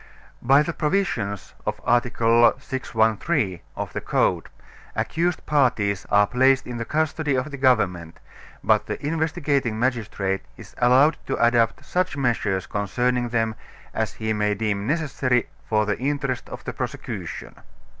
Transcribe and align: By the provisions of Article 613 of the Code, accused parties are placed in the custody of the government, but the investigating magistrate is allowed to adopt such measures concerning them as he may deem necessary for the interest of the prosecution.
By 0.41 0.63
the 0.63 0.73
provisions 0.73 1.53
of 1.63 1.79
Article 1.83 2.53
613 2.57 3.59
of 3.75 3.93
the 3.93 4.01
Code, 4.01 4.49
accused 4.95 5.45
parties 5.45 6.07
are 6.09 6.25
placed 6.25 6.65
in 6.65 6.77
the 6.77 6.85
custody 6.85 7.35
of 7.35 7.51
the 7.51 7.57
government, 7.57 8.17
but 8.63 8.87
the 8.87 8.99
investigating 9.05 9.77
magistrate 9.77 10.41
is 10.57 10.73
allowed 10.79 11.17
to 11.27 11.37
adopt 11.37 11.85
such 11.85 12.17
measures 12.17 12.65
concerning 12.65 13.29
them 13.29 13.53
as 13.93 14.13
he 14.13 14.33
may 14.33 14.55
deem 14.55 14.87
necessary 14.87 15.47
for 15.69 15.85
the 15.85 15.99
interest 15.99 16.49
of 16.49 16.63
the 16.63 16.73
prosecution. 16.73 17.55